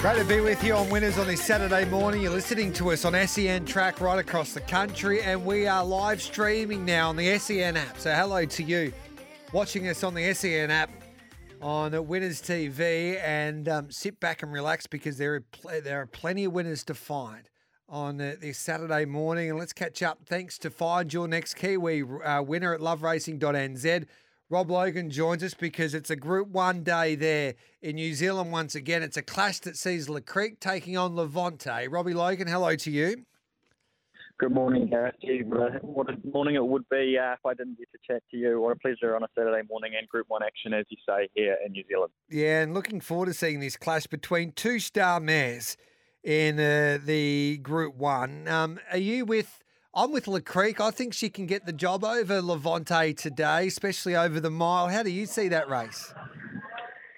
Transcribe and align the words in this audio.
Great 0.00 0.16
to 0.16 0.24
be 0.24 0.40
with 0.40 0.64
you 0.64 0.72
on 0.72 0.88
Winners 0.88 1.18
on 1.18 1.26
this 1.26 1.44
Saturday 1.44 1.84
morning. 1.84 2.22
You're 2.22 2.32
listening 2.32 2.72
to 2.72 2.90
us 2.90 3.04
on 3.04 3.12
SEN 3.28 3.66
Track 3.66 4.00
right 4.00 4.18
across 4.18 4.54
the 4.54 4.62
country, 4.62 5.20
and 5.20 5.44
we 5.44 5.66
are 5.66 5.84
live 5.84 6.22
streaming 6.22 6.86
now 6.86 7.10
on 7.10 7.16
the 7.16 7.38
SEN 7.38 7.76
app. 7.76 7.98
So, 7.98 8.10
hello 8.10 8.46
to 8.46 8.62
you 8.62 8.94
watching 9.52 9.88
us 9.88 10.02
on 10.02 10.14
the 10.14 10.32
SEN 10.32 10.70
app 10.70 10.88
on 11.60 12.06
Winners 12.06 12.40
TV, 12.40 13.22
and 13.22 13.68
um, 13.68 13.90
sit 13.90 14.18
back 14.20 14.42
and 14.42 14.50
relax 14.50 14.86
because 14.86 15.18
there 15.18 15.34
are 15.34 15.40
pl- 15.42 15.82
there 15.84 16.00
are 16.00 16.06
plenty 16.06 16.46
of 16.46 16.54
winners 16.54 16.82
to 16.84 16.94
find 16.94 17.50
on 17.86 18.18
uh, 18.22 18.36
this 18.40 18.56
Saturday 18.56 19.04
morning. 19.04 19.50
And 19.50 19.58
let's 19.58 19.74
catch 19.74 20.02
up. 20.02 20.20
Thanks 20.24 20.56
to 20.60 20.70
find 20.70 21.12
your 21.12 21.28
next 21.28 21.56
Kiwi 21.56 22.04
uh, 22.24 22.40
winner 22.40 22.72
at 22.72 22.80
loveracing.nz. 22.80 24.06
Rob 24.50 24.68
Logan 24.68 25.10
joins 25.10 25.44
us 25.44 25.54
because 25.54 25.94
it's 25.94 26.10
a 26.10 26.16
Group 26.16 26.48
1 26.48 26.82
day 26.82 27.14
there 27.14 27.54
in 27.82 27.94
New 27.94 28.12
Zealand 28.14 28.50
once 28.50 28.74
again. 28.74 29.00
It's 29.00 29.16
a 29.16 29.22
clash 29.22 29.60
that 29.60 29.76
sees 29.76 30.08
La 30.08 30.18
Crique 30.18 30.58
taking 30.58 30.96
on 30.96 31.14
Levante. 31.14 31.86
Robbie 31.86 32.14
Logan, 32.14 32.48
hello 32.48 32.74
to 32.74 32.90
you. 32.90 33.26
Good 34.38 34.52
morning, 34.52 34.88
Gareth. 34.88 35.14
What 35.82 36.10
a 36.10 36.16
morning 36.26 36.56
it 36.56 36.66
would 36.66 36.88
be 36.88 37.16
uh, 37.16 37.34
if 37.34 37.46
I 37.46 37.54
didn't 37.54 37.78
get 37.78 37.92
to 37.92 37.98
chat 38.04 38.24
to 38.32 38.36
you. 38.36 38.60
What 38.60 38.72
a 38.72 38.76
pleasure 38.80 39.14
on 39.14 39.22
a 39.22 39.28
Saturday 39.38 39.62
morning 39.68 39.92
and 39.96 40.08
Group 40.08 40.26
1 40.26 40.42
action, 40.42 40.74
as 40.74 40.84
you 40.88 40.96
say, 41.08 41.28
here 41.34 41.56
in 41.64 41.70
New 41.70 41.84
Zealand. 41.88 42.10
Yeah, 42.28 42.62
and 42.62 42.74
looking 42.74 43.00
forward 43.00 43.26
to 43.26 43.34
seeing 43.34 43.60
this 43.60 43.76
clash 43.76 44.08
between 44.08 44.50
two 44.50 44.80
star 44.80 45.20
mares 45.20 45.76
in 46.24 46.58
uh, 46.58 46.98
the 47.04 47.58
Group 47.58 47.94
1. 47.94 48.48
Um, 48.48 48.80
are 48.90 48.98
you 48.98 49.24
with 49.24 49.62
I'm 49.92 50.12
with 50.12 50.28
La 50.28 50.38
Crique. 50.38 50.80
I 50.80 50.92
think 50.92 51.12
she 51.14 51.28
can 51.28 51.46
get 51.46 51.66
the 51.66 51.72
job 51.72 52.04
over 52.04 52.40
Levante 52.40 53.12
today, 53.12 53.66
especially 53.66 54.14
over 54.14 54.38
the 54.38 54.50
mile. 54.50 54.88
How 54.88 55.02
do 55.02 55.10
you 55.10 55.26
see 55.26 55.48
that 55.48 55.68
race? 55.68 56.14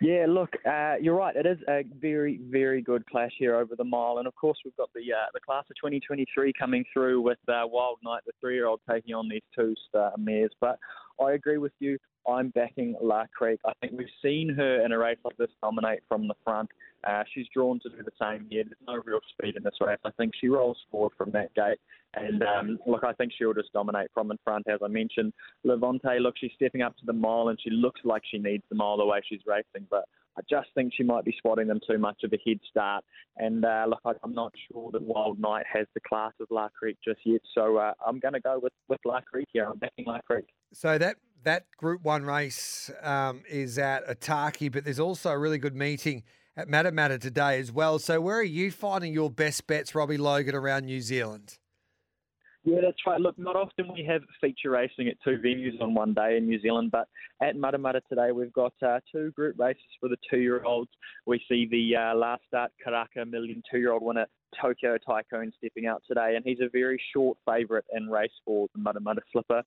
Yeah, 0.00 0.24
look, 0.26 0.56
uh, 0.66 0.94
you're 1.00 1.14
right. 1.14 1.36
It 1.36 1.46
is 1.46 1.58
a 1.68 1.84
very, 2.00 2.40
very 2.50 2.80
good 2.80 3.04
clash 3.06 3.32
here 3.38 3.54
over 3.56 3.76
the 3.76 3.84
mile, 3.84 4.18
and 4.18 4.26
of 4.26 4.34
course 4.34 4.58
we've 4.64 4.76
got 4.76 4.90
the 4.94 5.12
uh, 5.12 5.26
the 5.34 5.38
class 5.40 5.64
of 5.70 5.76
2023 5.76 6.52
coming 6.58 6.84
through 6.92 7.20
with 7.20 7.38
uh, 7.46 7.62
Wild 7.66 7.98
Knight, 8.02 8.22
the 8.26 8.32
three-year-old, 8.40 8.80
taking 8.90 9.14
on 9.14 9.28
these 9.28 9.42
two 9.54 9.74
star 9.88 10.12
mares. 10.18 10.50
But 10.60 10.78
I 11.20 11.32
agree 11.32 11.58
with 11.58 11.72
you. 11.78 11.98
I'm 12.28 12.50
backing 12.50 12.94
La 13.02 13.24
Crique. 13.36 13.60
I 13.66 13.72
think 13.80 13.94
we've 13.96 14.06
seen 14.22 14.48
her 14.56 14.84
in 14.84 14.92
a 14.92 14.98
race 14.98 15.18
like 15.24 15.36
this 15.36 15.50
dominate 15.60 16.02
from 16.08 16.28
the 16.28 16.34
front. 16.44 16.68
Uh, 17.04 17.24
she's 17.34 17.46
drawn 17.52 17.80
to 17.80 17.88
do 17.88 17.96
the 18.04 18.12
same 18.20 18.46
here. 18.48 18.62
There's 18.64 18.76
no 18.86 19.02
real 19.04 19.18
speed 19.32 19.56
in 19.56 19.64
this 19.64 19.74
race. 19.80 19.98
I 20.04 20.10
think 20.12 20.32
she 20.40 20.48
rolls 20.48 20.78
forward 20.90 21.12
from 21.18 21.32
that 21.32 21.52
gate. 21.54 21.78
And 22.14 22.42
um, 22.42 22.78
look, 22.86 23.02
I 23.04 23.12
think 23.14 23.32
she'll 23.36 23.54
just 23.54 23.72
dominate 23.72 24.08
from 24.14 24.30
in 24.30 24.38
front, 24.44 24.66
as 24.68 24.80
I 24.84 24.88
mentioned. 24.88 25.32
Levante, 25.64 26.20
look, 26.20 26.34
she's 26.38 26.52
stepping 26.54 26.82
up 26.82 26.96
to 26.98 27.06
the 27.06 27.12
mile 27.12 27.48
and 27.48 27.58
she 27.60 27.70
looks 27.70 28.00
like 28.04 28.22
she 28.30 28.38
needs 28.38 28.62
the 28.68 28.76
mile 28.76 28.98
the 28.98 29.06
way 29.06 29.20
she's 29.28 29.40
racing. 29.46 29.88
But 29.90 30.04
I 30.36 30.40
just 30.48 30.68
think 30.74 30.92
she 30.96 31.02
might 31.02 31.24
be 31.24 31.34
spotting 31.36 31.68
them 31.68 31.80
too 31.88 31.98
much 31.98 32.22
of 32.24 32.32
a 32.32 32.38
head 32.46 32.58
start. 32.68 33.04
And 33.36 33.64
uh, 33.64 33.86
look, 33.88 34.00
I'm 34.22 34.32
not 34.32 34.52
sure 34.70 34.90
that 34.92 35.02
Wild 35.02 35.38
Knight 35.38 35.66
has 35.72 35.86
the 35.94 36.00
class 36.00 36.32
of 36.40 36.46
La 36.50 36.68
Crique 36.68 36.98
just 37.04 37.20
yet. 37.24 37.40
So 37.54 37.76
uh, 37.76 37.92
I'm 38.06 38.18
going 38.18 38.34
to 38.34 38.40
go 38.40 38.58
with, 38.62 38.72
with 38.88 39.00
La 39.04 39.20
Crique 39.20 39.48
here. 39.52 39.66
I'm 39.70 39.78
backing 39.78 40.06
La 40.06 40.20
Crique. 40.26 40.48
So 40.72 40.98
that 40.98 41.16
that 41.44 41.66
Group 41.76 42.02
One 42.02 42.24
race 42.24 42.90
um, 43.02 43.42
is 43.48 43.78
at 43.78 44.06
Otaki, 44.06 44.70
but 44.70 44.84
there's 44.84 45.00
also 45.00 45.30
a 45.30 45.38
really 45.38 45.58
good 45.58 45.74
meeting 45.74 46.22
at 46.56 46.68
Matamata 46.68 47.20
today 47.20 47.58
as 47.58 47.72
well. 47.72 47.98
So 47.98 48.20
where 48.20 48.36
are 48.36 48.42
you 48.42 48.70
finding 48.70 49.12
your 49.12 49.30
best 49.30 49.66
bets, 49.66 49.94
Robbie 49.94 50.18
Logan, 50.18 50.54
around 50.54 50.84
New 50.84 51.00
Zealand? 51.00 51.58
Yeah, 52.64 52.78
that's 52.80 52.98
right. 53.04 53.20
Look, 53.20 53.36
not 53.38 53.56
often 53.56 53.92
we 53.92 54.04
have 54.04 54.22
feature 54.40 54.70
racing 54.70 55.08
at 55.08 55.16
two 55.24 55.38
venues 55.44 55.80
on 55.80 55.94
one 55.94 56.14
day 56.14 56.36
in 56.36 56.46
New 56.46 56.60
Zealand, 56.60 56.92
but 56.92 57.08
at 57.42 57.56
Matamata 57.56 58.00
today 58.08 58.30
we've 58.30 58.52
got 58.52 58.72
uh, 58.86 59.00
two 59.10 59.32
group 59.32 59.56
races 59.58 59.82
for 59.98 60.08
the 60.08 60.16
two-year-olds. 60.30 60.90
We 61.26 61.42
see 61.48 61.66
the 61.68 61.96
uh, 61.96 62.14
last 62.14 62.42
start 62.46 62.70
Karaka 62.86 63.28
Million 63.28 63.64
two-year-old 63.68 64.02
winner 64.02 64.26
Tokyo 64.60 64.96
Tycoon 64.98 65.52
stepping 65.58 65.86
out 65.86 66.04
today, 66.06 66.34
and 66.36 66.44
he's 66.44 66.60
a 66.60 66.68
very 66.70 67.02
short 67.12 67.36
favourite 67.44 67.84
in 67.96 68.08
race 68.08 68.30
for 68.44 68.68
the 68.76 68.80
Matamata 68.80 69.22
Slipper. 69.32 69.62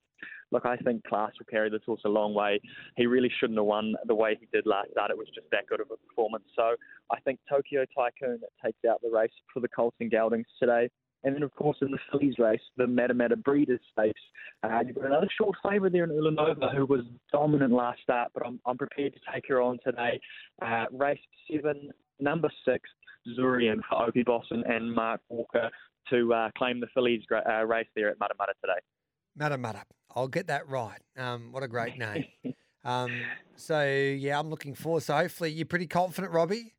Look, 0.51 0.65
I 0.65 0.77
think 0.77 1.03
class 1.03 1.31
will 1.37 1.47
carry 1.49 1.69
this 1.69 1.81
horse 1.85 2.01
a 2.05 2.09
long 2.09 2.33
way. 2.33 2.61
He 2.95 3.07
really 3.07 3.31
shouldn't 3.39 3.59
have 3.59 3.65
won 3.65 3.95
the 4.05 4.15
way 4.15 4.37
he 4.39 4.47
did 4.53 4.65
last 4.65 4.91
start. 4.91 5.11
It 5.11 5.17
was 5.17 5.27
just 5.35 5.47
that 5.51 5.67
good 5.67 5.81
of 5.81 5.87
a 5.91 5.97
performance. 6.07 6.45
So 6.55 6.75
I 7.11 7.19
think 7.21 7.39
Tokyo 7.49 7.83
Tycoon 7.93 8.39
takes 8.63 8.79
out 8.89 9.01
the 9.01 9.09
race 9.09 9.33
for 9.53 9.59
the 9.59 9.67
Colts 9.67 9.97
and 9.99 10.09
Geldings 10.09 10.45
today. 10.59 10.89
And 11.25 11.35
then, 11.35 11.41
of 11.41 11.53
course, 11.55 11.77
in 11.81 11.89
the 11.89 11.97
fillies 12.11 12.35
race, 12.37 12.61
the 12.77 12.83
Matamata 12.83 13.35
Breeders' 13.43 13.79
Stakes, 13.91 14.21
uh, 14.63 14.81
you've 14.85 14.95
got 14.95 15.07
another 15.07 15.27
short 15.35 15.55
favourite 15.67 15.91
there 15.91 16.03
in 16.03 16.11
Ulanova 16.11 16.73
who 16.73 16.85
was 16.85 17.01
dominant 17.31 17.73
last 17.73 17.99
start, 18.03 18.29
but 18.35 18.45
I'm, 18.45 18.59
I'm 18.67 18.77
prepared 18.77 19.13
to 19.13 19.19
take 19.33 19.47
her 19.47 19.59
on 19.59 19.79
today. 19.83 20.21
Uh, 20.61 20.85
race 20.91 21.19
seven, 21.51 21.89
number 22.19 22.49
six, 22.63 22.87
Zurian 23.37 23.79
for 23.89 24.07
Opie 24.07 24.21
Bosson 24.21 24.63
and 24.67 24.93
Mark 24.93 25.19
Walker 25.29 25.71
to 26.11 26.31
uh, 26.31 26.51
claim 26.55 26.79
the 26.79 26.87
fillies 26.93 27.23
uh, 27.31 27.65
race 27.65 27.87
there 27.95 28.09
at 28.09 28.19
Matamata 28.19 28.53
today. 28.61 28.79
Matamata. 29.37 29.81
I'll 30.15 30.27
get 30.27 30.45
that 30.47 30.69
right. 30.69 31.01
Um, 31.17 31.51
what 31.51 31.63
a 31.63 31.67
great 31.67 31.97
name. 31.97 32.25
um, 32.85 33.11
so, 33.55 33.83
yeah, 33.83 34.39
I'm 34.39 34.51
looking 34.51 34.75
forward. 34.75 35.01
So, 35.01 35.15
hopefully, 35.15 35.51
you're 35.51 35.65
pretty 35.65 35.87
confident, 35.87 36.31
Robbie? 36.31 36.74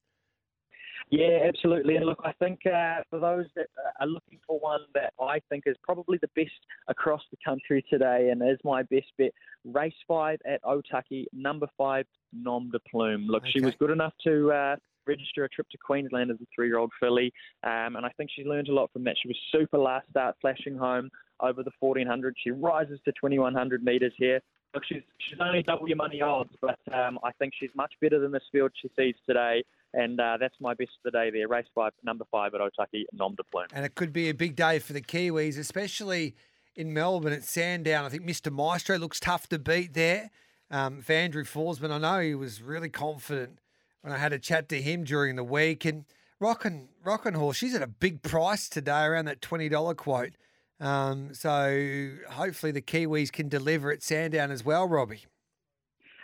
Yeah, 1.10 1.38
absolutely. 1.46 1.96
And 1.96 2.04
look, 2.04 2.20
I 2.24 2.32
think 2.32 2.60
uh, 2.66 3.02
for 3.10 3.20
those 3.20 3.46
that 3.54 3.68
are 4.00 4.06
looking 4.06 4.40
for 4.44 4.58
one 4.58 4.80
that 4.94 5.12
I 5.20 5.40
think 5.48 5.64
is 5.66 5.76
probably 5.82 6.18
the 6.20 6.30
best 6.34 6.50
across 6.88 7.22
the 7.30 7.36
country 7.44 7.84
today 7.88 8.30
and 8.30 8.42
is 8.42 8.58
my 8.64 8.82
best 8.82 9.06
bet, 9.16 9.30
race 9.64 9.94
five 10.08 10.40
at 10.44 10.62
Otaki, 10.64 11.26
number 11.32 11.68
five, 11.78 12.06
Nom 12.32 12.70
de 12.70 12.80
Plume. 12.90 13.26
Look, 13.28 13.44
okay. 13.44 13.52
she 13.52 13.60
was 13.60 13.74
good 13.78 13.90
enough 13.90 14.14
to 14.24 14.50
uh, 14.50 14.76
register 15.06 15.44
a 15.44 15.48
trip 15.48 15.68
to 15.70 15.78
Queensland 15.78 16.32
as 16.32 16.38
a 16.40 16.46
three-year-old 16.52 16.90
filly, 17.00 17.32
um, 17.62 17.94
and 17.94 18.04
I 18.04 18.10
think 18.16 18.30
she 18.34 18.42
learned 18.42 18.68
a 18.68 18.74
lot 18.74 18.90
from 18.92 19.04
that. 19.04 19.14
She 19.22 19.28
was 19.28 19.36
super 19.52 19.78
last 19.78 20.08
start, 20.10 20.34
flashing 20.40 20.76
home 20.76 21.08
over 21.40 21.62
the 21.62 21.70
1400. 21.78 22.34
She 22.42 22.50
rises 22.50 22.98
to 23.04 23.12
2100 23.12 23.84
metres 23.84 24.12
here. 24.16 24.40
Look, 24.74 24.84
she's 24.84 25.02
she's 25.18 25.38
only 25.40 25.62
double 25.62 25.88
your 25.88 25.96
money 25.96 26.20
odds, 26.20 26.52
but 26.60 26.78
um, 26.92 27.18
I 27.24 27.30
think 27.38 27.54
she's 27.58 27.70
much 27.74 27.94
better 28.00 28.18
than 28.18 28.32
this 28.32 28.42
field 28.52 28.72
she 28.74 28.90
sees 28.98 29.14
today. 29.26 29.64
And 29.96 30.20
uh, 30.20 30.36
that's 30.38 30.54
my 30.60 30.74
best 30.74 30.90
of 31.02 31.10
the 31.10 31.18
day 31.18 31.30
there. 31.30 31.48
Race 31.48 31.64
five, 31.74 31.92
number 32.04 32.26
five 32.30 32.52
at 32.54 32.60
Otaki, 32.60 33.04
Nom 33.14 33.34
de 33.34 33.42
Plume. 33.42 33.66
And 33.72 33.84
it 33.86 33.94
could 33.94 34.12
be 34.12 34.28
a 34.28 34.34
big 34.34 34.54
day 34.54 34.78
for 34.78 34.92
the 34.92 35.00
Kiwis, 35.00 35.58
especially 35.58 36.36
in 36.76 36.92
Melbourne 36.92 37.32
at 37.32 37.44
Sandown. 37.44 38.04
I 38.04 38.10
think 38.10 38.22
Mr. 38.22 38.52
Maestro 38.52 38.98
looks 38.98 39.18
tough 39.18 39.48
to 39.48 39.58
beat 39.58 39.94
there. 39.94 40.30
Um, 40.70 41.00
for 41.00 41.14
Andrew 41.14 41.44
Forsman, 41.44 41.90
I 41.90 41.96
know 41.96 42.20
he 42.20 42.34
was 42.34 42.60
really 42.60 42.90
confident 42.90 43.58
when 44.02 44.12
I 44.12 44.18
had 44.18 44.34
a 44.34 44.38
chat 44.38 44.68
to 44.68 44.82
him 44.82 45.04
during 45.04 45.36
the 45.36 45.44
week. 45.44 45.86
And 45.86 46.04
Rockin' 46.40 46.88
Rockin' 47.02 47.32
Horse, 47.32 47.56
she's 47.56 47.74
at 47.74 47.80
a 47.80 47.86
big 47.86 48.22
price 48.22 48.68
today, 48.68 49.04
around 49.04 49.24
that 49.24 49.40
twenty 49.40 49.70
dollar 49.70 49.94
quote. 49.94 50.32
Um, 50.78 51.32
so 51.32 52.10
hopefully 52.32 52.72
the 52.72 52.82
Kiwis 52.82 53.32
can 53.32 53.48
deliver 53.48 53.90
at 53.90 54.02
Sandown 54.02 54.50
as 54.50 54.62
well, 54.62 54.86
Robbie. 54.86 55.24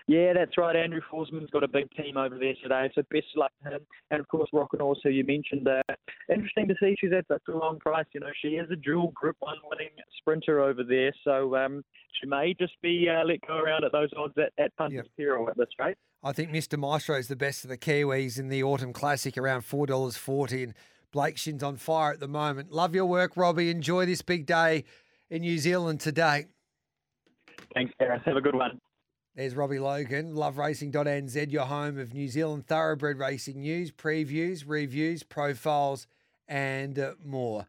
Yeah, 0.08 0.32
that's 0.34 0.58
right. 0.58 0.74
Andrew 0.74 1.00
Forsman's 1.12 1.50
got 1.50 1.62
a 1.62 1.68
big 1.68 1.90
team 1.92 2.16
over 2.16 2.38
there 2.38 2.54
today, 2.62 2.90
so 2.94 3.02
best 3.10 3.26
of 3.34 3.40
luck 3.40 3.52
to 3.64 3.70
him. 3.70 3.80
And 4.10 4.20
of 4.20 4.28
course, 4.28 4.48
Rockin' 4.52 4.80
Horse, 4.80 5.00
who 5.02 5.10
you 5.10 5.24
mentioned, 5.24 5.68
uh, 5.68 5.94
interesting 6.32 6.68
to 6.68 6.74
see 6.80 6.96
she's 6.98 7.12
at 7.12 7.26
such 7.28 7.42
a 7.48 7.56
long 7.56 7.78
price. 7.78 8.06
You 8.12 8.20
know, 8.20 8.32
she 8.40 8.48
is 8.48 8.70
a 8.70 8.76
dual 8.76 9.12
Group 9.14 9.36
One 9.40 9.58
winning 9.70 9.90
sprinter 10.18 10.60
over 10.60 10.82
there, 10.82 11.12
so 11.24 11.56
um, 11.56 11.84
she 12.20 12.26
may 12.26 12.54
just 12.58 12.74
be 12.82 13.08
uh, 13.08 13.24
let 13.24 13.40
go 13.46 13.56
around 13.56 13.84
at 13.84 13.92
those 13.92 14.10
odds 14.16 14.34
at, 14.38 14.52
at 14.62 14.74
Punter's 14.76 15.04
yep. 15.04 15.16
Peril 15.16 15.48
at 15.48 15.56
this 15.56 15.68
rate. 15.78 15.96
I 16.24 16.32
think 16.32 16.50
Mr. 16.50 16.78
Maestro 16.78 17.16
is 17.16 17.28
the 17.28 17.36
best 17.36 17.64
of 17.64 17.70
the 17.70 17.78
Kiwis 17.78 18.38
in 18.38 18.48
the 18.48 18.62
Autumn 18.62 18.92
Classic, 18.92 19.36
around 19.36 19.62
four 19.62 19.86
dollars 19.86 20.16
forty, 20.16 20.64
and 20.64 20.74
Blake 21.12 21.36
Shinn's 21.36 21.62
on 21.62 21.76
fire 21.76 22.12
at 22.12 22.20
the 22.20 22.28
moment. 22.28 22.72
Love 22.72 22.94
your 22.94 23.06
work, 23.06 23.36
Robbie. 23.36 23.70
Enjoy 23.70 24.06
this 24.06 24.22
big 24.22 24.46
day 24.46 24.84
in 25.30 25.42
New 25.42 25.58
Zealand 25.58 26.00
today. 26.00 26.46
Thanks, 27.74 27.92
Gareth. 27.98 28.22
Have 28.24 28.36
a 28.36 28.40
good 28.40 28.54
one. 28.54 28.80
There's 29.34 29.54
Robbie 29.54 29.78
Logan, 29.78 30.34
loveracing.nz, 30.34 31.52
your 31.52 31.64
home 31.64 31.98
of 31.98 32.12
New 32.12 32.28
Zealand 32.28 32.66
thoroughbred 32.66 33.18
racing 33.18 33.60
news, 33.60 33.90
previews, 33.90 34.64
reviews, 34.66 35.22
profiles, 35.22 36.06
and 36.46 36.98
uh, 36.98 37.12
more. 37.24 37.66